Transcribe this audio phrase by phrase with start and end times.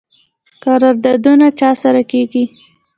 [0.63, 2.43] قراردادونه چا سره کیږي؟